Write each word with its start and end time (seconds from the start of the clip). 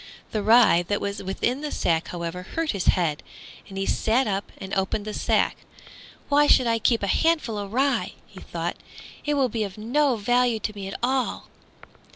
The 0.31 0.41
rye 0.41 0.81
that 0.87 0.99
was 0.99 1.21
within 1.21 1.61
the 1.61 1.69
sack, 1.71 2.07
however, 2.07 2.41
hurt 2.41 2.71
his 2.71 2.87
head, 2.87 3.21
and 3.69 3.77
he 3.77 3.85
sat 3.85 4.25
up 4.25 4.51
and 4.57 4.73
opened 4.73 5.05
the 5.05 5.13
sack. 5.13 5.57
"Why 6.27 6.47
should 6.47 6.65
I 6.65 6.79
keep 6.79 7.03
a 7.03 7.05
handful 7.05 7.55
of 7.55 7.71
rye?" 7.71 8.13
he 8.25 8.39
thought, 8.39 8.77
"It 9.25 9.35
will 9.35 9.47
be 9.47 9.63
of 9.63 9.77
no 9.77 10.15
value 10.15 10.59
to 10.61 10.73
me 10.73 10.87
at 10.87 10.97
all." 11.03 11.49